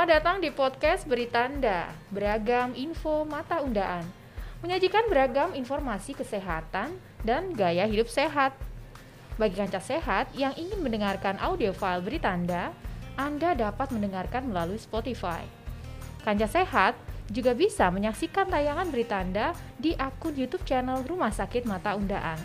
Selamat 0.00 0.16
datang 0.16 0.40
di 0.40 0.48
podcast 0.48 1.04
Beritanda, 1.04 1.92
beragam 2.08 2.72
info 2.72 3.28
mata 3.28 3.60
undaan. 3.60 4.00
Menyajikan 4.64 5.04
beragam 5.12 5.52
informasi 5.52 6.16
kesehatan 6.16 6.96
dan 7.20 7.52
gaya 7.52 7.84
hidup 7.84 8.08
sehat. 8.08 8.56
Bagi 9.36 9.60
kanca 9.60 9.76
sehat 9.76 10.32
yang 10.32 10.56
ingin 10.56 10.80
mendengarkan 10.80 11.36
audio 11.36 11.76
file 11.76 12.00
Beritanda, 12.00 12.72
Anda 13.20 13.52
dapat 13.52 13.92
mendengarkan 13.92 14.48
melalui 14.48 14.80
Spotify. 14.80 15.44
Kanca 16.24 16.48
sehat 16.48 16.96
juga 17.28 17.52
bisa 17.52 17.92
menyaksikan 17.92 18.48
tayangan 18.48 18.88
Beritanda 18.88 19.52
di 19.76 19.92
akun 20.00 20.32
YouTube 20.32 20.64
channel 20.64 21.04
Rumah 21.04 21.28
Sakit 21.28 21.68
Mata 21.68 21.92
Undaan. 21.92 22.40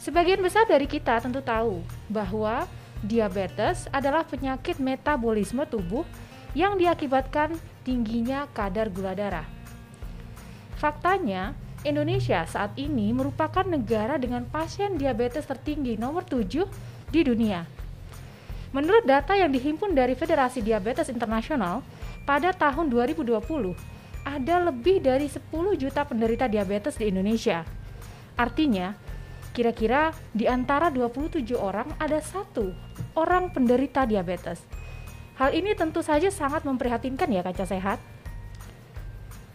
Sebagian 0.00 0.40
besar 0.40 0.64
dari 0.64 0.88
kita 0.88 1.20
tentu 1.20 1.44
tahu 1.44 1.84
bahwa 2.08 2.64
Diabetes 3.00 3.88
adalah 3.96 4.28
penyakit 4.28 4.76
metabolisme 4.76 5.64
tubuh 5.64 6.04
yang 6.52 6.76
diakibatkan 6.76 7.56
tingginya 7.80 8.44
kadar 8.52 8.92
gula 8.92 9.16
darah. 9.16 9.46
Faktanya, 10.76 11.56
Indonesia 11.80 12.44
saat 12.44 12.76
ini 12.76 13.08
merupakan 13.16 13.64
negara 13.64 14.20
dengan 14.20 14.44
pasien 14.44 15.00
diabetes 15.00 15.48
tertinggi 15.48 15.96
nomor 15.96 16.28
7 16.28 16.68
di 17.08 17.20
dunia. 17.24 17.64
Menurut 18.76 19.08
data 19.08 19.32
yang 19.32 19.48
dihimpun 19.48 19.96
dari 19.96 20.12
Federasi 20.12 20.60
Diabetes 20.60 21.08
Internasional, 21.08 21.82
pada 22.28 22.52
tahun 22.52 22.92
2020 22.92 23.32
ada 24.28 24.56
lebih 24.68 25.00
dari 25.00 25.26
10 25.26 25.48
juta 25.80 26.04
penderita 26.04 26.44
diabetes 26.46 27.00
di 27.00 27.08
Indonesia. 27.08 27.64
Artinya, 28.36 28.92
kira-kira 29.56 30.12
di 30.30 30.44
antara 30.44 30.92
27 30.92 31.56
orang 31.56 31.88
ada 31.98 32.20
satu 32.20 32.89
orang 33.14 33.50
penderita 33.50 34.06
diabetes. 34.06 34.62
Hal 35.40 35.56
ini 35.56 35.72
tentu 35.72 36.04
saja 36.04 36.28
sangat 36.28 36.68
memprihatinkan 36.68 37.30
ya 37.32 37.40
kaca 37.40 37.64
sehat. 37.64 37.98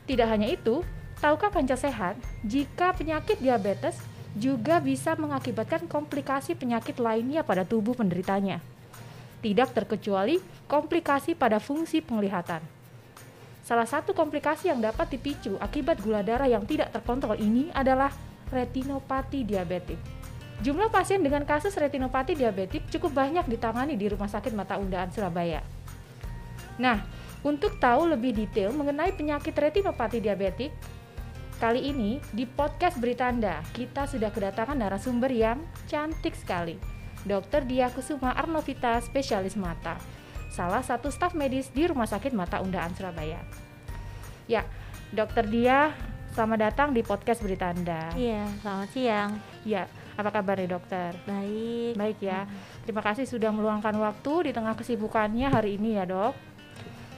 Tidak 0.05 0.25
hanya 0.25 0.49
itu, 0.49 0.81
tahukah 1.21 1.53
kanca 1.53 1.77
sehat 1.77 2.17
jika 2.45 2.93
penyakit 2.93 3.37
diabetes 3.41 3.97
juga 4.35 4.83
bisa 4.83 5.15
mengakibatkan 5.15 5.87
komplikasi 5.87 6.53
penyakit 6.59 6.99
lainnya 6.99 7.41
pada 7.41 7.63
tubuh 7.63 7.95
penderitanya. 7.95 8.59
Tidak 9.39 9.71
terkecuali 9.71 10.41
komplikasi 10.65 11.37
pada 11.37 11.61
fungsi 11.61 12.01
penglihatan. 12.01 12.59
Salah 13.65 13.89
satu 13.89 14.13
komplikasi 14.13 14.69
yang 14.69 14.77
dapat 14.77 15.09
dipicu 15.17 15.57
akibat 15.57 15.97
gula 16.01 16.21
darah 16.21 16.45
yang 16.45 16.65
tidak 16.69 16.93
terkontrol 16.93 17.33
ini 17.37 17.73
adalah 17.73 18.13
retinopati 18.53 19.41
diabetik. 19.41 20.14
Jumlah 20.63 20.87
pasien 20.87 21.19
dengan 21.19 21.43
kasus 21.43 21.75
retinopati 21.75 22.31
diabetik 22.31 22.87
cukup 22.87 23.11
banyak 23.11 23.43
ditangani 23.51 23.99
di 23.99 24.07
Rumah 24.07 24.31
Sakit 24.31 24.55
Mata 24.55 24.79
Undaan 24.79 25.11
Surabaya. 25.11 25.59
Nah, 26.79 27.03
untuk 27.43 27.75
tahu 27.79 28.07
lebih 28.07 28.31
detail 28.31 28.71
mengenai 28.71 29.11
penyakit 29.15 29.51
retinopati 29.51 30.23
diabetik, 30.23 30.71
kali 31.59 31.91
ini 31.91 32.23
di 32.31 32.47
podcast 32.47 32.99
Beritanda 32.99 33.63
kita 33.75 34.07
sudah 34.07 34.31
kedatangan 34.31 34.79
narasumber 34.79 35.31
yang 35.31 35.59
cantik 35.91 36.35
sekali. 36.35 36.79
Dr. 37.25 37.65
Dia 37.65 37.89
Kusuma 37.89 38.31
Arnovita, 38.37 39.01
spesialis 39.01 39.57
mata, 39.57 39.97
salah 40.53 40.85
satu 40.85 41.09
staf 41.09 41.33
medis 41.33 41.73
di 41.73 41.89
Rumah 41.89 42.05
Sakit 42.05 42.31
Mata 42.31 42.61
Undaan 42.61 42.93
Surabaya. 42.93 43.41
Ya, 44.45 44.61
Dokter 45.09 45.49
Dia, 45.49 45.89
selamat 46.37 46.59
datang 46.69 46.89
di 46.93 47.01
podcast 47.01 47.41
Beritanda. 47.41 48.13
Iya, 48.13 48.45
selamat 48.61 48.89
siang. 48.93 49.31
Ya, 49.65 49.89
apa 50.15 50.29
kabar 50.31 50.55
nih 50.55 50.71
dokter? 50.71 51.11
Baik. 51.27 51.99
Baik 51.99 52.17
ya. 52.23 52.47
Terima 52.87 53.03
kasih 53.03 53.27
sudah 53.27 53.51
meluangkan 53.51 53.95
waktu 53.99 54.49
di 54.49 54.51
tengah 54.55 54.75
kesibukannya 54.75 55.51
hari 55.51 55.75
ini 55.75 55.99
ya 55.99 56.07
dok. 56.07 56.33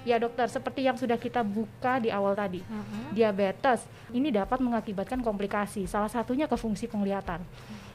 Ya 0.08 0.16
dokter, 0.16 0.48
seperti 0.48 0.88
yang 0.88 0.96
sudah 0.96 1.20
kita 1.20 1.44
buka 1.44 2.00
di 2.00 2.08
awal 2.08 2.32
tadi, 2.32 2.64
uh-huh. 2.64 3.12
diabetes 3.12 3.84
ini 4.16 4.32
dapat 4.32 4.64
mengakibatkan 4.64 5.20
komplikasi. 5.20 5.84
Salah 5.84 6.08
satunya 6.08 6.48
ke 6.48 6.56
fungsi 6.56 6.88
penglihatan. 6.88 7.44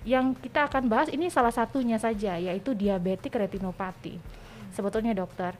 Yang 0.05 0.37
kita 0.45 0.69
akan 0.69 0.93
bahas 0.93 1.09
ini 1.09 1.33
salah 1.33 1.49
satunya 1.49 1.97
saja, 1.97 2.37
yaitu 2.37 2.77
diabetik 2.77 3.33
retinopati. 3.33 4.21
Sebetulnya 4.77 5.17
dokter, 5.17 5.57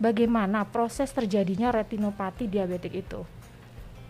bagaimana 0.00 0.64
proses 0.64 1.12
terjadinya 1.12 1.68
retinopati 1.68 2.48
diabetik 2.48 2.96
itu? 2.96 3.20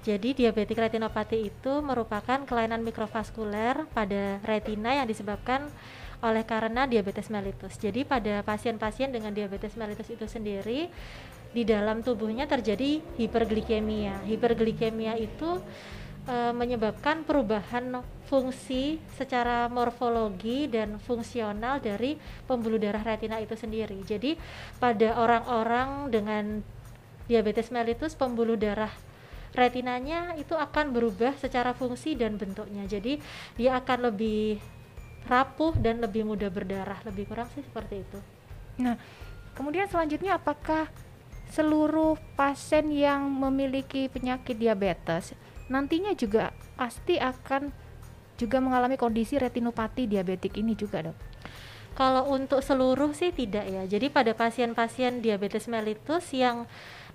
Jadi 0.00 0.33
diabetik 0.33 0.81
retinopati 0.81 1.53
itu 1.53 1.72
merupakan 1.84 2.41
kelainan 2.49 2.81
mikrovaskuler 2.81 3.84
pada 3.93 4.41
retina 4.49 4.97
yang 4.97 5.05
disebabkan 5.05 5.69
oleh 6.25 6.44
karena 6.44 6.88
diabetes 6.88 7.28
mellitus. 7.28 7.77
Jadi 7.77 8.09
pada 8.09 8.41
pasien-pasien 8.41 9.12
dengan 9.12 9.33
diabetes 9.33 9.77
mellitus 9.77 10.09
itu 10.09 10.25
sendiri 10.25 10.89
di 11.53 11.62
dalam 11.69 12.00
tubuhnya 12.00 12.49
terjadi 12.49 13.05
hiperglikemia. 13.21 14.25
Hiperglikemia 14.25 15.21
itu 15.21 15.60
e, 16.25 16.37
menyebabkan 16.56 17.25
perubahan 17.28 18.00
fungsi 18.25 19.00
secara 19.21 19.69
morfologi 19.69 20.65
dan 20.71 20.97
fungsional 20.97 21.77
dari 21.83 22.16
pembuluh 22.49 22.81
darah 22.81 23.05
retina 23.05 23.37
itu 23.37 23.53
sendiri. 23.53 24.00
Jadi 24.06 24.37
pada 24.81 25.16
orang-orang 25.21 26.09
dengan 26.09 26.44
diabetes 27.28 27.69
mellitus 27.69 28.16
pembuluh 28.16 28.56
darah 28.56 28.93
retinanya 29.55 30.34
itu 30.38 30.55
akan 30.55 30.94
berubah 30.94 31.34
secara 31.38 31.75
fungsi 31.75 32.15
dan 32.15 32.38
bentuknya. 32.38 32.87
Jadi 32.87 33.19
dia 33.59 33.78
akan 33.78 34.12
lebih 34.12 34.62
rapuh 35.27 35.75
dan 35.78 36.00
lebih 36.03 36.27
mudah 36.27 36.49
berdarah. 36.49 37.03
Lebih 37.06 37.31
kurang 37.31 37.50
sih 37.55 37.62
seperti 37.62 38.03
itu. 38.03 38.19
Nah, 38.81 38.97
kemudian 39.59 39.91
selanjutnya 39.91 40.39
apakah 40.39 40.89
seluruh 41.50 42.15
pasien 42.39 42.94
yang 42.94 43.27
memiliki 43.27 44.06
penyakit 44.06 44.55
diabetes 44.55 45.34
nantinya 45.66 46.15
juga 46.15 46.55
pasti 46.78 47.19
akan 47.19 47.71
juga 48.39 48.59
mengalami 48.59 48.97
kondisi 48.97 49.37
retinopati 49.37 50.10
diabetik 50.10 50.56
ini 50.59 50.72
juga, 50.75 51.05
Dok? 51.10 51.19
Kalau 51.94 52.33
untuk 52.33 52.65
seluruh 52.65 53.12
sih 53.12 53.34
tidak 53.34 53.69
ya. 53.69 53.84
Jadi 53.84 54.09
pada 54.09 54.33
pasien-pasien 54.33 55.21
diabetes 55.21 55.69
mellitus 55.69 56.33
yang 56.33 56.65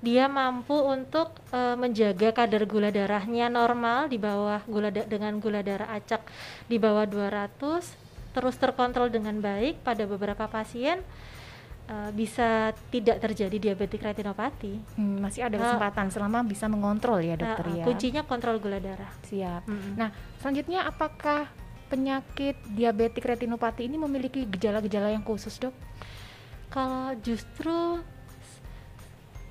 dia 0.04 0.28
mampu 0.28 0.76
untuk 0.76 1.32
e, 1.52 1.60
menjaga 1.80 2.36
kadar 2.36 2.64
gula 2.68 2.92
darahnya 2.92 3.48
normal 3.48 4.12
di 4.12 4.20
bawah 4.20 4.64
gula 4.68 4.92
da 4.92 5.08
dengan 5.08 5.40
gula 5.40 5.64
darah 5.64 5.92
acak 5.96 6.28
di 6.68 6.76
bawah 6.80 7.08
200 7.08 7.56
terus 8.36 8.56
terkontrol 8.60 9.08
dengan 9.08 9.40
baik 9.40 9.80
pada 9.80 10.04
beberapa 10.04 10.52
pasien 10.52 11.00
uh, 11.88 12.12
bisa 12.12 12.76
tidak 12.92 13.24
terjadi 13.24 13.72
diabetik 13.72 14.04
retinopati. 14.04 14.76
Hmm, 15.00 15.24
masih 15.24 15.48
ada 15.48 15.56
kesempatan 15.56 16.08
uh, 16.10 16.12
selama 16.12 16.40
bisa 16.44 16.66
mengontrol 16.68 17.24
ya 17.24 17.40
dokter 17.40 17.66
uh, 17.72 17.76
ya. 17.80 17.84
Kuncinya 17.88 18.22
kontrol 18.28 18.60
gula 18.60 18.84
darah. 18.84 19.12
Siap. 19.32 19.64
-hmm. 19.64 19.96
Nah 19.96 20.12
selanjutnya 20.44 20.84
apakah 20.84 21.48
penyakit 21.88 22.58
diabetik 22.74 23.24
retinopati 23.24 23.86
ini 23.86 23.96
memiliki 23.96 24.44
gejala-gejala 24.50 25.14
yang 25.14 25.24
khusus 25.24 25.56
dok? 25.62 25.74
Kalau 26.74 27.16
justru 27.24 28.04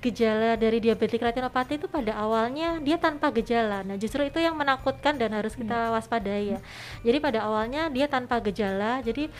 gejala 0.03 0.55
dari 0.59 0.83
diabetik 0.83 1.21
retinopati 1.21 1.81
itu 1.81 1.87
pada 1.89 2.15
awalnya 2.17 2.79
dia 2.83 2.95
tanpa 2.99 3.31
gejala. 3.33 3.81
Nah, 3.81 3.95
justru 3.95 4.21
itu 4.25 4.37
yang 4.37 4.53
menakutkan 4.53 5.17
dan 5.17 5.33
harus 5.33 5.55
kita 5.57 5.89
iya. 5.89 5.93
waspadai 5.93 6.43
ya. 6.55 6.59
Jadi 7.01 7.17
pada 7.19 7.39
awalnya 7.47 7.89
dia 7.89 8.05
tanpa 8.05 8.37
gejala. 8.43 9.01
Jadi 9.01 9.31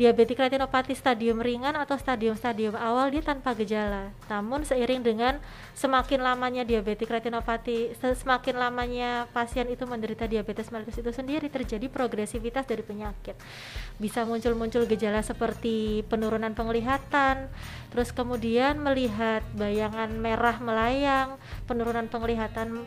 diabetik 0.00 0.40
retinopati 0.40 0.96
stadium 0.96 1.44
ringan 1.44 1.76
atau 1.76 1.92
stadium-stadium 2.00 2.72
awal 2.72 3.12
dia 3.12 3.20
tanpa 3.20 3.52
gejala. 3.52 4.08
Namun 4.32 4.64
seiring 4.64 5.04
dengan 5.04 5.36
semakin 5.76 6.24
lamanya 6.24 6.64
diabetik 6.64 7.12
retinopati, 7.12 7.92
semakin 8.00 8.56
lamanya 8.56 9.28
pasien 9.36 9.68
itu 9.68 9.84
menderita 9.84 10.24
diabetes 10.24 10.72
mellitus 10.72 10.96
itu 11.04 11.12
sendiri 11.12 11.52
terjadi 11.52 11.84
progresivitas 11.92 12.64
dari 12.64 12.80
penyakit. 12.80 13.36
Bisa 14.00 14.24
muncul-muncul 14.24 14.88
gejala 14.88 15.20
seperti 15.20 16.00
penurunan 16.08 16.56
penglihatan, 16.56 17.52
terus 17.92 18.08
kemudian 18.16 18.80
melihat 18.80 19.44
bayangan 19.52 20.09
merah 20.18 20.58
melayang, 20.58 21.38
penurunan 21.70 22.10
penglihatan 22.10 22.82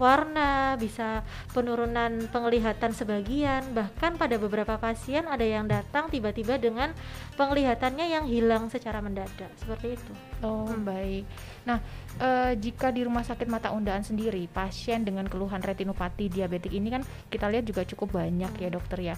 warna, 0.00 0.80
bisa 0.80 1.20
penurunan 1.52 2.24
penglihatan 2.32 2.96
sebagian, 2.96 3.76
bahkan 3.76 4.16
pada 4.16 4.40
beberapa 4.40 4.80
pasien 4.80 5.28
ada 5.28 5.44
yang 5.44 5.68
datang 5.68 6.08
tiba-tiba 6.08 6.56
dengan 6.56 6.96
penglihatannya 7.36 8.08
yang 8.08 8.24
hilang 8.24 8.72
secara 8.72 9.04
mendadak, 9.04 9.52
seperti 9.60 10.00
itu. 10.00 10.12
Oh, 10.40 10.64
hmm. 10.64 10.88
baik. 10.88 11.24
Nah, 11.68 11.78
e, 12.16 12.56
jika 12.56 12.88
di 12.88 13.04
rumah 13.04 13.20
sakit 13.20 13.44
mata 13.52 13.76
undaan 13.76 14.00
sendiri, 14.00 14.48
pasien 14.48 15.04
dengan 15.04 15.28
keluhan 15.28 15.60
retinopati 15.60 16.32
diabetik 16.32 16.72
ini 16.72 16.88
kan 16.88 17.04
kita 17.28 17.52
lihat 17.52 17.68
juga 17.68 17.84
cukup 17.84 18.16
banyak 18.24 18.56
ya, 18.56 18.56
hmm. 18.56 18.64
ya, 18.64 18.68
dokter 18.72 18.98
ya. 19.04 19.14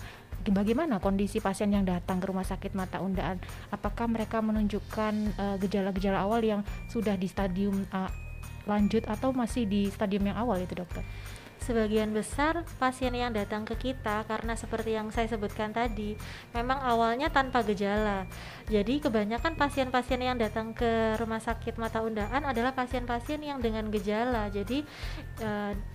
Bagaimana 0.51 0.99
kondisi 0.99 1.39
pasien 1.39 1.71
yang 1.71 1.87
datang 1.87 2.19
ke 2.19 2.27
rumah 2.27 2.43
sakit 2.43 2.75
mata 2.75 2.99
undaan? 2.99 3.39
Apakah 3.71 4.11
mereka 4.11 4.43
menunjukkan 4.43 5.15
eh, 5.39 5.57
gejala-gejala 5.63 6.19
uh, 6.19 6.27
awal 6.27 6.43
yang 6.43 6.61
sudah 6.91 7.15
di 7.15 7.31
stadium 7.31 7.87
uh, 7.95 8.11
lanjut 8.67 9.07
atau 9.07 9.31
masih 9.31 9.71
di 9.71 9.87
stadium 9.95 10.27
yang 10.27 10.39
awal 10.39 10.59
itu 10.59 10.75
dokter? 10.75 11.07
Sebagian 11.63 12.11
besar 12.11 12.67
pasien 12.77 13.15
yang 13.15 13.31
datang 13.31 13.63
ke 13.63 13.79
kita 13.79 14.27
karena 14.27 14.59
seperti 14.59 14.99
yang 14.99 15.09
saya 15.15 15.31
sebutkan 15.31 15.71
tadi, 15.71 16.19
memang 16.51 16.83
awalnya 16.83 17.31
tanpa 17.31 17.63
gejala. 17.63 18.27
Jadi 18.67 18.99
kebanyakan 18.99 19.55
pasien-pasien 19.55 20.21
yang 20.21 20.37
datang 20.37 20.75
ke 20.75 21.15
rumah 21.17 21.39
sakit 21.39 21.79
mata 21.79 22.03
undaan 22.03 22.43
adalah 22.43 22.75
pasien-pasien 22.75 23.39
yang 23.41 23.63
dengan 23.63 23.87
gejala. 23.95 24.51
Jadi 24.51 24.83
e, 25.39 25.51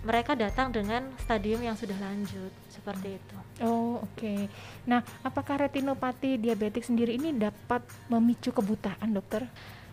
mereka 0.07 0.33
datang 0.33 0.71
dengan 0.71 1.11
stadium 1.19 1.59
yang 1.59 1.75
sudah 1.75 1.99
lanjut 1.99 2.51
seperti 2.71 3.19
itu. 3.19 3.35
Oh, 3.61 3.99
oke. 4.01 4.15
Okay. 4.15 4.47
Nah, 4.87 5.03
apakah 5.21 5.67
retinopati 5.67 6.39
diabetik 6.39 6.87
sendiri 6.87 7.19
ini 7.19 7.35
dapat 7.35 7.83
memicu 8.07 8.55
kebutaan, 8.55 9.11
dokter? 9.11 9.43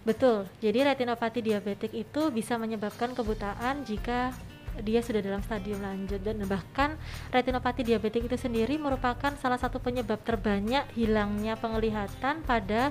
Betul. 0.04 0.44
Jadi 0.60 0.84
retinopati 0.84 1.40
diabetik 1.40 1.90
itu 1.96 2.28
bisa 2.28 2.60
menyebabkan 2.60 3.16
kebutaan 3.16 3.88
jika 3.88 4.36
dia 4.82 5.04
sudah 5.04 5.22
dalam 5.22 5.44
stadium 5.44 5.78
lanjut 5.84 6.18
dan 6.24 6.42
bahkan 6.48 6.98
retinopati 7.30 7.86
diabetik 7.86 8.26
itu 8.26 8.34
sendiri 8.34 8.74
merupakan 8.80 9.30
salah 9.38 9.60
satu 9.60 9.78
penyebab 9.78 10.18
terbanyak 10.26 10.82
hilangnya 10.98 11.54
penglihatan 11.54 12.42
pada 12.42 12.90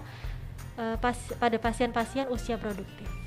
uh, 0.79 0.95
pas, 1.01 1.17
pada 1.35 1.57
pasien-pasien 1.59 2.31
usia 2.31 2.55
produktif. 2.55 3.23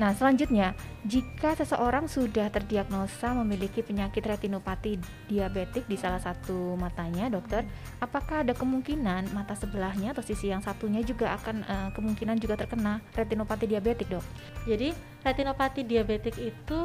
Nah, 0.00 0.16
selanjutnya, 0.16 0.72
jika 1.04 1.52
seseorang 1.52 2.08
sudah 2.08 2.48
terdiagnosa 2.48 3.36
memiliki 3.36 3.84
penyakit 3.84 4.24
retinopati 4.24 4.96
diabetik 5.28 5.84
di 5.84 6.00
salah 6.00 6.16
satu 6.16 6.72
matanya, 6.80 7.28
dokter, 7.28 7.68
apakah 8.00 8.40
ada 8.40 8.56
kemungkinan 8.56 9.28
mata 9.36 9.52
sebelahnya 9.52 10.16
atau 10.16 10.24
sisi 10.24 10.48
yang 10.48 10.64
satunya 10.64 11.04
juga 11.04 11.36
akan 11.36 11.56
uh, 11.68 11.88
kemungkinan 11.92 12.40
juga 12.40 12.56
terkena 12.56 13.04
retinopati 13.12 13.68
diabetik, 13.68 14.08
dok? 14.08 14.24
Jadi, 14.64 14.96
retinopati 15.20 15.84
diabetik 15.84 16.38
itu 16.40 16.78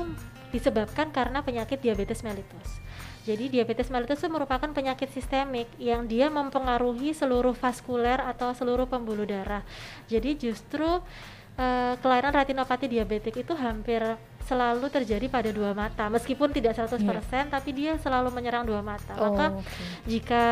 disebabkan 0.55 1.11
karena 1.11 1.43
penyakit 1.43 1.83
diabetes 1.83 2.23
mellitus. 2.23 2.79
Jadi 3.25 3.49
diabetes 3.49 3.89
mellitus 3.89 4.21
itu 4.21 4.29
merupakan 4.29 4.69
penyakit 4.69 5.09
sistemik 5.09 5.67
yang 5.81 6.05
dia 6.05 6.29
mempengaruhi 6.29 7.11
seluruh 7.11 7.57
vaskuler 7.57 8.21
atau 8.21 8.53
seluruh 8.53 8.85
pembuluh 8.85 9.25
darah. 9.25 9.65
Jadi 10.05 10.37
justru 10.37 10.85
uh, 10.85 11.93
kelainan 11.99 12.31
retinopati 12.31 12.85
diabetik 12.85 13.41
itu 13.41 13.53
hampir 13.57 13.99
selalu 14.45 14.93
terjadi 14.93 15.25
pada 15.25 15.49
dua 15.49 15.73
mata 15.73 16.05
meskipun 16.05 16.53
tidak 16.53 16.77
100% 16.77 17.01
yeah. 17.01 17.49
tapi 17.49 17.73
dia 17.73 17.97
selalu 17.97 18.29
menyerang 18.29 18.69
dua 18.69 18.85
mata. 18.85 19.17
Oh, 19.17 19.33
Maka 19.33 19.57
okay. 19.57 19.65
jika 20.05 20.45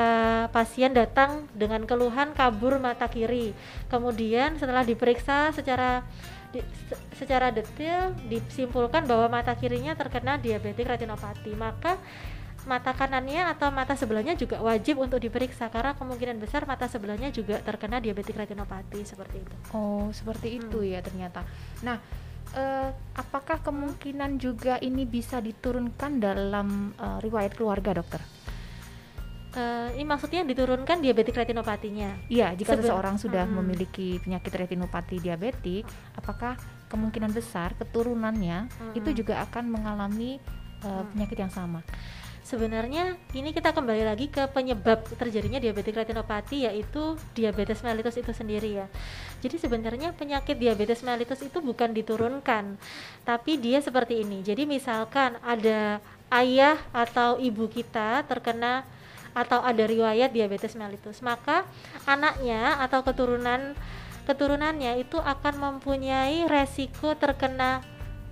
pasien 0.49 0.97
datang 0.97 1.45
dengan 1.53 1.85
keluhan 1.85 2.33
kabur 2.33 2.81
mata 2.81 3.05
kiri, 3.05 3.53
kemudian 3.93 4.57
setelah 4.57 4.81
diperiksa 4.81 5.53
secara 5.53 6.01
di, 6.53 6.61
secara 7.17 7.49
detail 7.49 8.13
disimpulkan 8.29 9.09
bahwa 9.09 9.41
mata 9.41 9.57
kirinya 9.57 9.97
terkena 9.97 10.37
diabetik 10.37 10.85
retinopati 10.85 11.57
maka 11.57 11.97
mata 12.63 12.95
kanannya 12.95 13.43
atau 13.51 13.73
mata 13.75 13.91
sebelahnya 13.97 14.39
juga 14.39 14.63
wajib 14.63 15.01
untuk 15.03 15.19
diperiksa 15.19 15.67
karena 15.67 15.97
kemungkinan 15.99 16.39
besar 16.39 16.63
mata 16.63 16.87
sebelahnya 16.87 17.27
juga 17.33 17.59
terkena 17.59 17.99
diabetik 17.99 18.39
retinopati 18.39 19.03
seperti 19.03 19.43
itu. 19.43 19.55
Oh, 19.75 20.07
seperti 20.15 20.47
hmm. 20.53 20.57
itu 20.63 20.79
ya 20.87 21.03
ternyata. 21.03 21.43
Nah, 21.83 21.99
eh, 22.55 22.89
apakah 23.19 23.59
kemungkinan 23.59 24.39
juga 24.39 24.79
ini 24.79 25.03
bisa 25.03 25.43
diturunkan 25.43 26.23
dalam 26.23 26.95
eh, 26.95 27.19
riwayat 27.19 27.51
keluarga, 27.59 27.99
dokter? 27.99 28.23
Uh, 29.53 29.93
ini 29.93 30.09
maksudnya 30.09 30.41
diturunkan 30.41 30.97
diabetik 30.97 31.37
retinopatinya. 31.37 32.25
Iya, 32.25 32.57
jika 32.57 32.73
Seben 32.73 32.89
seseorang 32.89 33.15
sudah 33.21 33.45
hmm. 33.45 33.53
memiliki 33.61 34.17
penyakit 34.17 34.49
retinopati 34.49 35.21
diabetik, 35.21 35.85
apakah 36.17 36.57
kemungkinan 36.89 37.29
besar 37.29 37.77
keturunannya 37.77 38.65
hmm. 38.65 38.97
itu 38.97 39.21
juga 39.21 39.45
akan 39.45 39.69
mengalami 39.69 40.41
uh, 40.81 41.05
hmm. 41.05 41.05
penyakit 41.13 41.37
yang 41.37 41.53
sama? 41.53 41.85
Sebenarnya 42.43 43.15
ini 43.31 43.55
kita 43.55 43.71
kembali 43.71 44.03
lagi 44.03 44.27
ke 44.27 44.51
penyebab 44.51 45.05
terjadinya 45.15 45.63
diabetik 45.63 45.95
retinopati 45.95 46.67
yaitu 46.67 47.15
diabetes 47.31 47.79
mellitus 47.85 48.19
itu 48.19 48.35
sendiri 48.35 48.83
ya. 48.83 48.87
Jadi 49.39 49.63
sebenarnya 49.63 50.11
penyakit 50.11 50.59
diabetes 50.59 51.07
mellitus 51.07 51.39
itu 51.39 51.63
bukan 51.63 51.95
diturunkan, 51.95 52.75
tapi 53.23 53.61
dia 53.61 53.79
seperti 53.79 54.27
ini. 54.27 54.43
Jadi 54.43 54.67
misalkan 54.67 55.39
ada 55.39 56.03
ayah 56.35 56.75
atau 56.91 57.39
ibu 57.39 57.71
kita 57.71 58.27
terkena 58.27 58.83
atau 59.33 59.61
ada 59.61 59.83
riwayat 59.85 60.29
diabetes 60.31 60.77
mellitus, 60.77 61.21
maka 61.25 61.65
anaknya 62.05 62.77
atau 62.81 63.01
keturunan 63.01 63.73
keturunannya 64.23 65.03
itu 65.03 65.19
akan 65.19 65.59
mempunyai 65.59 66.47
resiko 66.47 67.11
terkena 67.19 67.83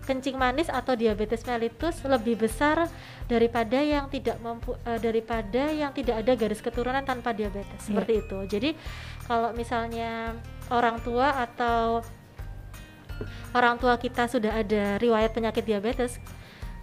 kencing 0.07 0.33
manis 0.33 0.65
atau 0.67 0.97
diabetes 0.97 1.45
mellitus 1.45 2.01
lebih 2.01 2.41
besar 2.41 2.89
daripada 3.29 3.77
yang 3.77 4.09
tidak 4.09 4.41
mampu 4.41 4.73
uh, 4.73 4.99
daripada 4.99 5.69
yang 5.69 5.93
tidak 5.93 6.25
ada 6.25 6.33
garis 6.33 6.59
keturunan 6.59 7.05
tanpa 7.05 7.31
diabetes 7.31 7.69
yeah. 7.77 7.85
seperti 7.85 8.13
itu. 8.25 8.37
Jadi 8.49 8.69
kalau 9.29 9.53
misalnya 9.53 10.35
orang 10.73 10.97
tua 11.05 11.37
atau 11.37 12.01
orang 13.53 13.77
tua 13.77 13.95
kita 14.01 14.25
sudah 14.25 14.57
ada 14.65 14.97
riwayat 14.97 15.31
penyakit 15.37 15.63
diabetes, 15.63 16.17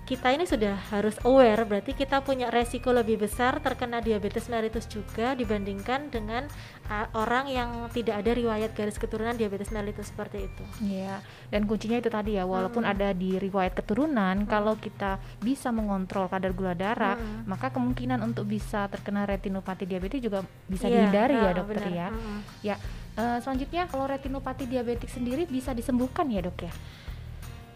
kita 0.09 0.33
ini 0.33 0.49
sudah 0.49 0.73
harus 0.89 1.21
aware 1.21 1.69
berarti 1.69 1.93
kita 1.93 2.25
punya 2.25 2.49
resiko 2.49 2.97
lebih 2.97 3.21
besar 3.21 3.61
terkena 3.61 4.01
diabetes 4.01 4.49
mellitus 4.49 4.89
juga 4.89 5.37
dibandingkan 5.37 6.09
dengan 6.09 6.49
uh, 6.89 7.13
orang 7.13 7.45
yang 7.53 7.93
tidak 7.93 8.25
ada 8.25 8.33
riwayat 8.33 8.73
garis 8.73 8.97
keturunan 8.97 9.37
diabetes 9.37 9.69
mellitus 9.69 10.09
seperti 10.09 10.49
itu. 10.49 10.65
Iya. 10.81 11.21
Dan 11.53 11.69
kuncinya 11.69 12.01
itu 12.01 12.09
tadi 12.09 12.41
ya, 12.41 12.49
walaupun 12.49 12.89
hmm. 12.89 12.93
ada 12.97 13.13
di 13.13 13.37
riwayat 13.37 13.77
keturunan, 13.77 14.45
hmm. 14.45 14.49
kalau 14.49 14.81
kita 14.81 15.21
bisa 15.45 15.69
mengontrol 15.69 16.33
kadar 16.33 16.57
gula 16.57 16.73
darah, 16.73 17.21
hmm. 17.21 17.45
maka 17.45 17.69
kemungkinan 17.69 18.25
untuk 18.25 18.49
bisa 18.49 18.89
terkena 18.89 19.29
retinopati 19.29 19.85
diabetes 19.85 20.25
juga 20.25 20.41
bisa 20.65 20.89
yeah, 20.89 21.05
dihindari 21.05 21.37
ya, 21.37 21.53
dokter 21.53 21.85
benar. 21.85 21.93
ya. 21.93 22.09
Hmm. 22.09 22.41
Ya. 22.65 22.77
Uh, 23.19 23.39
selanjutnya 23.45 23.85
kalau 23.91 24.09
retinopati 24.09 24.65
diabetik 24.65 25.11
sendiri 25.13 25.45
bisa 25.45 25.77
disembuhkan 25.77 26.25
ya, 26.33 26.41
Dok 26.41 26.65
ya? 26.65 26.73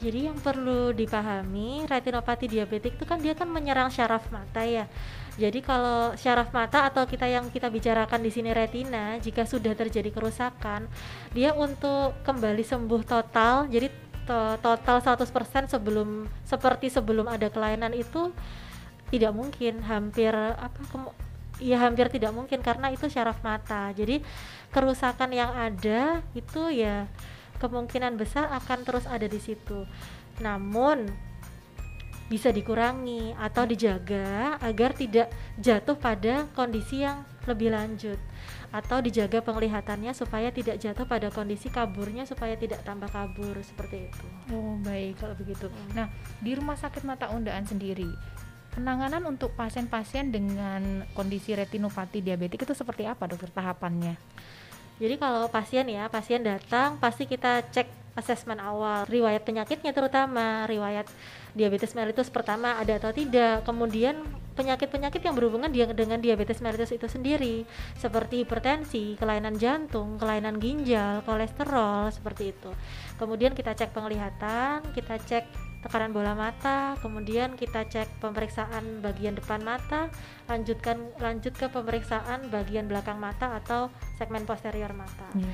Jadi 0.02 0.26
yang 0.26 0.34
perlu 0.42 0.90
dipahami 0.90 1.86
retinopati 1.86 2.50
diabetik 2.50 2.98
itu 2.98 3.06
kan 3.06 3.22
dia 3.22 3.38
kan 3.38 3.46
menyerang 3.46 3.86
syaraf 3.86 4.26
mata 4.34 4.66
ya. 4.66 4.90
Jadi 5.38 5.62
kalau 5.62 6.12
syaraf 6.18 6.50
mata 6.50 6.84
atau 6.90 7.06
kita 7.06 7.24
yang 7.30 7.48
kita 7.48 7.70
bicarakan 7.70 8.20
di 8.20 8.28
sini 8.34 8.50
retina, 8.50 9.16
jika 9.22 9.46
sudah 9.46 9.72
terjadi 9.72 10.10
kerusakan, 10.10 10.90
dia 11.32 11.54
untuk 11.54 12.18
kembali 12.26 12.60
sembuh 12.66 13.02
total, 13.06 13.70
jadi 13.70 13.88
to 14.26 14.38
total 14.60 14.98
100% 15.00 15.72
sebelum 15.72 16.26
seperti 16.44 16.92
sebelum 16.92 17.30
ada 17.30 17.48
kelainan 17.48 17.94
itu 17.96 18.34
tidak 19.08 19.32
mungkin, 19.32 19.80
hampir 19.86 20.34
apa 20.36 20.78
ya 21.62 21.78
hampir 21.78 22.10
tidak 22.10 22.34
mungkin 22.34 22.58
karena 22.60 22.90
itu 22.90 23.06
syaraf 23.08 23.38
mata. 23.40 23.94
Jadi 23.94 24.20
kerusakan 24.74 25.30
yang 25.30 25.52
ada 25.54 26.20
itu 26.34 26.68
ya 26.74 27.06
kemungkinan 27.62 28.18
besar 28.18 28.50
akan 28.50 28.82
terus 28.82 29.06
ada 29.06 29.30
di 29.30 29.38
situ. 29.38 29.86
Namun 30.42 31.06
bisa 32.26 32.48
dikurangi 32.48 33.36
atau 33.36 33.68
dijaga 33.68 34.56
agar 34.58 34.96
tidak 34.96 35.28
jatuh 35.60 35.94
pada 36.00 36.48
kondisi 36.56 37.04
yang 37.04 37.28
lebih 37.44 37.68
lanjut 37.74 38.16
atau 38.72 39.04
dijaga 39.04 39.44
penglihatannya 39.44 40.16
supaya 40.16 40.48
tidak 40.48 40.80
jatuh 40.80 41.04
pada 41.04 41.28
kondisi 41.28 41.68
kaburnya 41.68 42.24
supaya 42.24 42.56
tidak 42.56 42.80
tambah 42.88 43.12
kabur 43.12 43.60
seperti 43.60 44.08
itu. 44.08 44.26
Oh, 44.48 44.80
baik 44.80 45.20
kalau 45.20 45.36
begitu. 45.36 45.68
Hmm. 45.68 45.92
Nah, 45.92 46.06
di 46.40 46.56
Rumah 46.56 46.80
Sakit 46.80 47.04
Mata 47.04 47.28
Undaan 47.28 47.68
sendiri 47.68 48.08
penanganan 48.72 49.28
untuk 49.28 49.52
pasien-pasien 49.52 50.32
dengan 50.32 51.04
kondisi 51.12 51.52
retinopati 51.52 52.24
diabetik 52.24 52.64
itu 52.64 52.72
seperti 52.72 53.04
apa 53.04 53.28
dokter 53.28 53.52
tahapannya? 53.52 54.16
Jadi 55.02 55.18
kalau 55.18 55.50
pasien 55.50 55.82
ya, 55.90 56.06
pasien 56.06 56.46
datang 56.46 56.94
pasti 57.02 57.26
kita 57.26 57.66
cek 57.74 57.90
asesmen 58.14 58.62
awal, 58.62 59.02
riwayat 59.10 59.42
penyakitnya 59.42 59.90
terutama, 59.90 60.62
riwayat 60.70 61.10
diabetes 61.58 61.96
mellitus 61.98 62.30
pertama 62.30 62.78
ada 62.78 63.02
atau 63.02 63.10
tidak, 63.10 63.66
kemudian 63.66 64.22
penyakit-penyakit 64.54 65.24
yang 65.24 65.34
berhubungan 65.34 65.72
dengan 65.72 66.20
diabetes 66.22 66.62
mellitus 66.62 66.92
itu 66.94 67.08
sendiri, 67.08 67.66
seperti 67.98 68.46
hipertensi, 68.46 69.18
kelainan 69.18 69.58
jantung, 69.58 70.22
kelainan 70.22 70.60
ginjal, 70.62 71.24
kolesterol, 71.26 72.12
seperti 72.14 72.52
itu. 72.54 72.70
Kemudian 73.16 73.56
kita 73.58 73.74
cek 73.74 73.90
penglihatan, 73.90 74.86
kita 74.94 75.18
cek 75.18 75.71
tekanan 75.82 76.14
bola 76.14 76.32
mata, 76.38 76.94
kemudian 77.02 77.58
kita 77.58 77.84
cek 77.90 78.22
pemeriksaan 78.22 79.02
bagian 79.02 79.34
depan 79.34 79.66
mata, 79.66 80.08
lanjutkan 80.46 81.10
lanjut 81.18 81.52
ke 81.58 81.66
pemeriksaan 81.66 82.48
bagian 82.54 82.86
belakang 82.86 83.18
mata 83.18 83.58
atau 83.58 83.90
segmen 84.14 84.46
posterior 84.46 84.94
mata. 84.94 85.26
Yeah. 85.34 85.52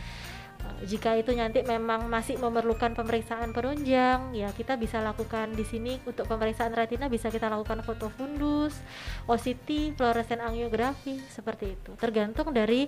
Jika 0.78 1.18
itu 1.18 1.34
nanti 1.34 1.66
memang 1.66 2.06
masih 2.06 2.38
memerlukan 2.38 2.94
pemeriksaan 2.94 3.50
penunjang, 3.50 4.30
ya 4.30 4.46
kita 4.54 4.78
bisa 4.78 5.02
lakukan 5.02 5.50
di 5.50 5.66
sini 5.66 5.98
untuk 6.06 6.30
pemeriksaan 6.30 6.70
retina 6.70 7.10
bisa 7.10 7.34
kita 7.34 7.50
lakukan 7.50 7.82
foto 7.82 8.06
fundus, 8.14 8.78
OCT, 9.26 9.98
fluorescent 9.98 10.38
angiografi 10.38 11.18
seperti 11.26 11.74
itu. 11.74 11.98
Tergantung 11.98 12.54
dari 12.54 12.86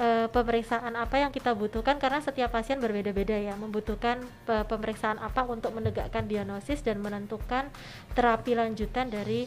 uh, 0.00 0.32
pemeriksaan 0.32 0.96
apa 0.96 1.20
yang 1.20 1.28
kita 1.28 1.52
butuhkan 1.52 2.00
karena 2.00 2.24
setiap 2.24 2.56
pasien 2.56 2.80
berbeda-beda 2.80 3.36
ya, 3.36 3.52
membutuhkan 3.52 4.24
uh, 4.48 4.64
pemeriksaan 4.64 5.20
apa 5.20 5.44
untuk 5.44 5.76
menegakkan 5.76 6.24
diagnosis 6.24 6.80
dan 6.80 7.04
menentukan 7.04 7.68
terapi 8.16 8.56
lanjutan 8.56 9.12
dari 9.12 9.44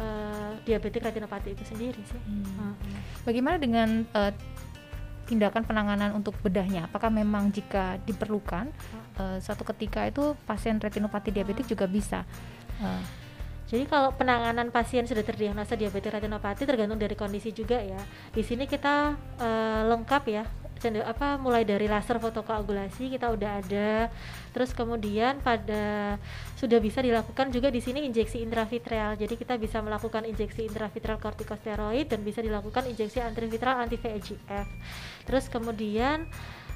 uh, 0.00 0.56
diabetik 0.64 1.04
retinopati 1.04 1.52
itu 1.52 1.64
sendiri 1.68 2.00
sih. 2.08 2.20
Hmm. 2.24 2.72
Hmm. 2.72 3.00
Bagaimana 3.28 3.56
dengan 3.60 4.08
uh, 4.16 4.32
tindakan 5.26 5.62
penanganan 5.66 6.16
untuk 6.16 6.34
bedahnya? 6.40 6.86
Apakah 6.86 7.08
memang 7.08 7.50
jika 7.52 7.98
diperlukan 8.06 8.70
uh, 9.18 9.38
suatu 9.38 9.62
ketika 9.74 10.06
itu 10.06 10.34
pasien 10.46 10.78
retinopati 10.78 11.30
diabetik 11.34 11.66
juga 11.68 11.86
bisa? 11.86 12.24
Uh. 12.82 13.04
jadi 13.72 13.88
kalau 13.88 14.12
penanganan 14.12 14.68
pasien 14.68 15.06
sudah 15.08 15.24
terdiagnosa 15.24 15.78
diabetes 15.78 16.12
retinopati 16.12 16.68
tergantung 16.68 17.00
dari 17.00 17.16
kondisi 17.16 17.56
juga 17.56 17.80
ya. 17.80 18.00
Di 18.34 18.44
sini 18.44 18.68
kita 18.68 19.16
uh, 19.40 19.82
lengkap 19.88 20.22
ya 20.28 20.44
apa 21.06 21.38
mulai 21.38 21.62
dari 21.62 21.86
laser 21.86 22.18
fotokoagulasi 22.18 23.12
kita 23.14 23.30
udah 23.30 23.50
ada. 23.62 24.10
Terus 24.50 24.74
kemudian 24.74 25.38
pada 25.44 26.18
sudah 26.58 26.82
bisa 26.82 26.98
dilakukan 26.98 27.54
juga 27.54 27.70
di 27.70 27.78
sini 27.78 28.02
injeksi 28.08 28.42
intravitreal. 28.42 29.14
Jadi 29.14 29.34
kita 29.38 29.54
bisa 29.60 29.78
melakukan 29.78 30.26
injeksi 30.26 30.66
intravitreal 30.66 31.22
kortikosteroid 31.22 32.10
dan 32.10 32.26
bisa 32.26 32.42
dilakukan 32.42 32.88
injeksi 32.88 33.22
antivitreal 33.22 33.78
anti 33.78 34.00
VEGF 34.00 34.68
terus 35.24 35.46
kemudian 35.46 36.26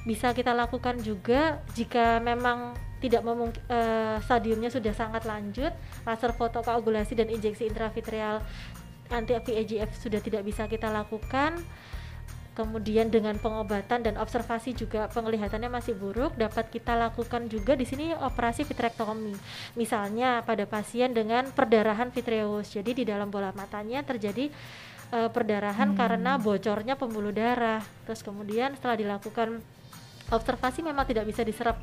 bisa 0.06 0.30
kita 0.30 0.54
lakukan 0.54 1.02
juga 1.02 1.58
jika 1.74 2.22
memang 2.22 2.78
tidak 3.02 3.26
memungkin 3.26 3.58
uh, 3.66 4.22
stadiumnya 4.22 4.70
sudah 4.70 4.94
sangat 4.94 5.26
lanjut 5.26 5.74
laser 6.06 6.30
fotokoagulasi 6.30 7.18
dan 7.18 7.26
injeksi 7.26 7.66
intravitreal 7.66 8.38
anti 9.10 9.34
VEGF 9.34 9.90
sudah 9.98 10.22
tidak 10.22 10.46
bisa 10.46 10.70
kita 10.70 10.90
lakukan 10.90 11.58
kemudian 12.56 13.12
dengan 13.12 13.36
pengobatan 13.36 14.00
dan 14.00 14.16
observasi 14.16 14.72
juga 14.72 15.06
penglihatannya 15.12 15.68
masih 15.68 15.92
buruk 15.92 16.34
dapat 16.40 16.72
kita 16.72 16.96
lakukan 16.96 17.52
juga 17.52 17.76
di 17.76 17.84
sini 17.84 18.16
operasi 18.16 18.64
vitrektomi 18.64 19.36
misalnya 19.76 20.40
pada 20.40 20.64
pasien 20.64 21.12
dengan 21.12 21.52
perdarahan 21.52 22.08
vitreus 22.08 22.72
jadi 22.72 22.90
di 22.96 23.04
dalam 23.04 23.28
bola 23.28 23.52
matanya 23.52 24.00
terjadi 24.00 24.48
uh, 25.12 25.30
perdarahan 25.30 25.94
hmm. 25.94 25.98
karena 25.98 26.32
bocornya 26.40 26.94
pembuluh 26.98 27.30
darah. 27.30 27.82
Terus 28.08 28.22
kemudian 28.24 28.74
setelah 28.74 28.96
dilakukan 28.98 29.62
observasi 30.30 30.82
memang 30.82 31.06
tidak 31.06 31.28
bisa 31.30 31.46
diserap 31.46 31.78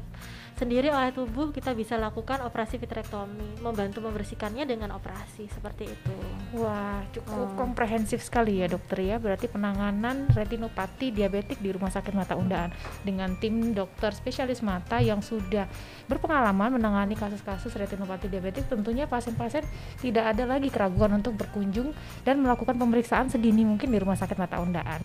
sendiri 0.60 0.92
oleh 0.92 1.16
tubuh. 1.16 1.50
Kita 1.56 1.72
bisa 1.72 1.96
lakukan 1.96 2.44
operasi 2.44 2.76
vitrektomi 2.78 3.64
membantu 3.64 4.04
membersihkannya 4.04 4.68
dengan 4.68 4.96
operasi 4.96 5.48
seperti 5.48 5.88
itu. 5.88 6.16
Wah 6.60 7.02
cukup 7.16 7.54
hmm. 7.54 7.58
komprehensif 7.58 8.20
sekali 8.22 8.60
ya 8.60 8.68
dokter 8.68 9.04
ya. 9.04 9.16
Berarti 9.18 9.48
penanganan 9.48 10.28
retinopati 10.32 11.16
diabetik 11.16 11.60
di 11.64 11.72
rumah 11.72 11.90
sakit 11.90 12.14
mata 12.14 12.36
undaan 12.36 12.72
dengan 13.02 13.36
tim 13.40 13.72
dokter 13.72 14.12
spesialis 14.12 14.60
mata 14.62 15.00
yang 15.00 15.24
sudah 15.24 15.66
berpengalaman 16.08 16.76
menangani 16.76 17.16
kasus-kasus 17.16 17.74
retinopati 17.74 18.28
diabetik 18.28 18.68
tentunya 18.68 19.08
pasien-pasien 19.08 19.64
tidak 20.00 20.36
ada 20.36 20.44
lagi 20.44 20.68
keraguan 20.68 21.16
untuk 21.16 21.36
berkunjung 21.40 21.96
dan 22.28 22.44
melakukan 22.44 22.76
pemeriksaan 22.76 23.32
sedini 23.32 23.64
mungkin 23.64 23.90
di 23.90 23.98
rumah 24.00 24.20
sakit 24.20 24.38
mata 24.38 24.60
undaan. 24.60 25.02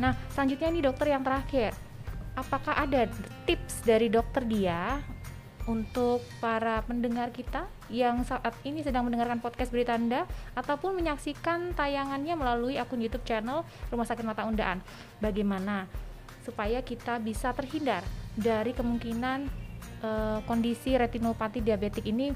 Nah, 0.00 0.16
selanjutnya 0.32 0.72
ini 0.72 0.80
dokter 0.80 1.12
yang 1.12 1.20
terakhir 1.20 1.89
apakah 2.40 2.72
ada 2.72 3.04
tips 3.44 3.84
dari 3.84 4.08
dokter 4.08 4.40
dia 4.48 4.98
untuk 5.68 6.24
para 6.40 6.80
pendengar 6.88 7.30
kita 7.30 7.68
yang 7.92 8.24
saat 8.24 8.56
ini 8.64 8.80
sedang 8.80 9.06
mendengarkan 9.06 9.38
podcast 9.38 9.70
Berita 9.70 9.94
Anda 9.94 10.24
ataupun 10.56 10.96
menyaksikan 10.96 11.76
tayangannya 11.76 12.34
melalui 12.34 12.80
akun 12.80 12.98
YouTube 12.98 13.22
channel 13.28 13.62
Rumah 13.92 14.06
Sakit 14.08 14.24
Mata 14.24 14.48
Undaan. 14.48 14.80
Bagaimana 15.20 15.84
supaya 16.42 16.80
kita 16.80 17.20
bisa 17.20 17.52
terhindar 17.52 18.00
dari 18.34 18.72
kemungkinan 18.72 19.46
uh, 20.00 20.40
kondisi 20.48 20.96
retinopati 20.96 21.60
diabetik 21.60 22.08
ini 22.08 22.32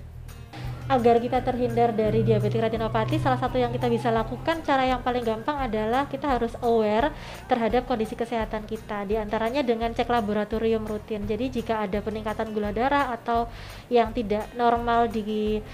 agar 0.84 1.16
kita 1.16 1.40
terhindar 1.40 1.96
dari 1.96 2.20
diabetes 2.20 2.60
retinopati 2.60 3.16
salah 3.16 3.40
satu 3.40 3.56
yang 3.56 3.72
kita 3.72 3.88
bisa 3.88 4.12
lakukan 4.12 4.60
cara 4.60 4.84
yang 4.84 5.00
paling 5.00 5.24
gampang 5.24 5.56
adalah 5.56 6.04
kita 6.04 6.28
harus 6.28 6.52
aware 6.60 7.08
terhadap 7.48 7.88
kondisi 7.88 8.12
kesehatan 8.12 8.68
kita 8.68 9.08
di 9.08 9.16
antaranya 9.16 9.64
dengan 9.64 9.96
cek 9.96 10.04
laboratorium 10.12 10.84
rutin. 10.84 11.24
Jadi 11.24 11.60
jika 11.60 11.80
ada 11.88 12.04
peningkatan 12.04 12.52
gula 12.52 12.68
darah 12.68 13.16
atau 13.16 13.48
yang 13.88 14.12
tidak 14.12 14.44
normal 14.52 15.08
di 15.08 15.64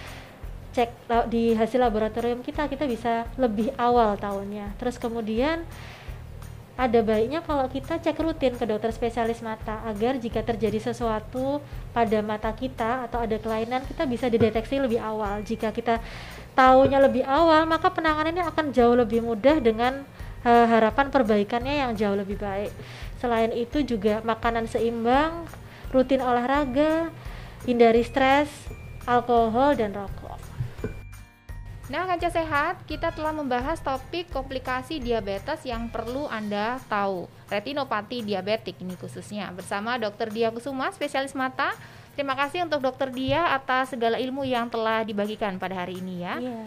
cek 0.71 0.91
di 1.27 1.59
hasil 1.59 1.83
laboratorium 1.83 2.47
kita 2.47 2.71
kita 2.71 2.87
bisa 2.87 3.27
lebih 3.35 3.75
awal 3.75 4.15
tahunnya 4.15 4.79
terus 4.79 5.03
kemudian 5.03 5.67
ada 6.81 7.05
baiknya 7.05 7.45
kalau 7.45 7.69
kita 7.69 8.01
cek 8.01 8.17
rutin 8.25 8.57
ke 8.57 8.65
dokter 8.65 8.89
spesialis 8.89 9.45
mata 9.45 9.85
agar 9.85 10.17
jika 10.17 10.41
terjadi 10.41 10.81
sesuatu 10.81 11.61
pada 11.93 12.25
mata 12.25 12.49
kita 12.57 13.05
atau 13.05 13.21
ada 13.21 13.37
kelainan 13.37 13.85
kita 13.85 14.09
bisa 14.09 14.33
dideteksi 14.33 14.81
lebih 14.81 14.97
awal. 14.97 15.45
Jika 15.45 15.77
kita 15.77 16.01
tahunya 16.57 17.05
lebih 17.05 17.29
awal, 17.29 17.69
maka 17.69 17.93
penanganannya 17.93 18.49
akan 18.49 18.73
jauh 18.73 18.97
lebih 18.97 19.21
mudah 19.21 19.61
dengan 19.61 20.09
uh, 20.41 20.67
harapan 20.73 21.13
perbaikannya 21.13 21.85
yang 21.85 21.93
jauh 21.93 22.17
lebih 22.17 22.41
baik. 22.41 22.73
Selain 23.21 23.53
itu 23.53 23.85
juga 23.85 24.25
makanan 24.25 24.65
seimbang, 24.65 25.45
rutin 25.93 26.25
olahraga, 26.25 27.13
hindari 27.69 28.01
stres, 28.09 28.49
alkohol 29.05 29.77
dan 29.77 29.93
rokok. 29.93 30.20
Nah, 31.91 32.07
Kanca 32.07 32.31
Sehat, 32.31 32.87
kita 32.87 33.11
telah 33.11 33.35
membahas 33.35 33.83
topik 33.83 34.31
komplikasi 34.31 35.03
diabetes 35.03 35.67
yang 35.67 35.91
perlu 35.91 36.31
Anda 36.31 36.79
tahu. 36.87 37.27
Retinopati 37.51 38.23
diabetik 38.23 38.79
ini 38.79 38.95
khususnya 38.95 39.51
bersama 39.51 39.99
Dr. 39.99 40.31
Dia 40.31 40.55
Kusuma, 40.55 40.95
spesialis 40.95 41.35
mata. 41.35 41.75
Terima 42.15 42.39
kasih 42.39 42.63
untuk 42.63 42.79
Dr. 42.79 43.11
Dia 43.11 43.51
atas 43.59 43.91
segala 43.91 44.23
ilmu 44.23 44.47
yang 44.47 44.71
telah 44.71 45.03
dibagikan 45.03 45.59
pada 45.59 45.83
hari 45.83 45.99
ini 45.99 46.23
ya. 46.23 46.39
Iya. 46.39 46.63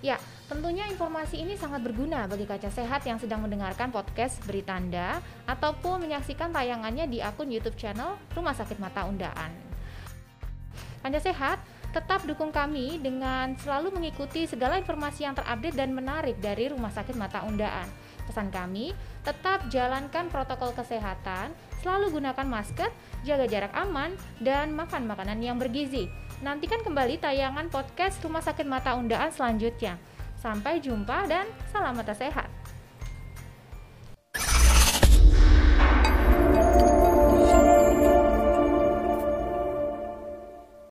Ya, 0.00 0.16
tentunya 0.48 0.88
informasi 0.88 1.44
ini 1.44 1.52
sangat 1.52 1.84
berguna 1.84 2.24
bagi 2.24 2.48
kaca 2.48 2.72
sehat 2.72 3.04
yang 3.04 3.20
sedang 3.20 3.44
mendengarkan 3.44 3.92
podcast 3.92 4.40
Berita 4.48 4.72
Anda 4.72 5.20
ataupun 5.44 6.08
menyaksikan 6.08 6.48
tayangannya 6.48 7.12
di 7.12 7.20
akun 7.20 7.52
YouTube 7.52 7.76
channel 7.76 8.16
Rumah 8.32 8.56
Sakit 8.56 8.80
Mata 8.80 9.04
Undaan. 9.04 9.52
Kaca 11.04 11.20
sehat, 11.20 11.60
Tetap 11.92 12.24
dukung 12.24 12.48
kami 12.48 12.96
dengan 13.04 13.52
selalu 13.60 13.92
mengikuti 13.92 14.48
segala 14.48 14.80
informasi 14.80 15.28
yang 15.28 15.36
terupdate 15.36 15.76
dan 15.76 15.92
menarik 15.92 16.40
dari 16.40 16.72
Rumah 16.72 16.88
Sakit 16.88 17.12
Mata 17.20 17.44
Undaan. 17.44 17.84
Pesan 18.24 18.48
kami, 18.48 18.96
tetap 19.20 19.68
jalankan 19.68 20.32
protokol 20.32 20.72
kesehatan, 20.72 21.52
selalu 21.84 22.16
gunakan 22.16 22.48
masker, 22.48 22.88
jaga 23.28 23.44
jarak 23.44 23.76
aman, 23.76 24.16
dan 24.40 24.72
makan 24.72 25.04
makanan 25.04 25.44
yang 25.44 25.60
bergizi. 25.60 26.08
Nantikan 26.40 26.80
kembali 26.80 27.20
tayangan 27.20 27.68
podcast 27.68 28.16
Rumah 28.24 28.40
Sakit 28.40 28.64
Mata 28.64 28.96
Undaan 28.96 29.28
selanjutnya. 29.28 30.00
Sampai 30.40 30.80
jumpa 30.80 31.28
dan 31.28 31.44
salam 31.70 31.92
mata 31.92 32.16
sehat. 32.16 32.51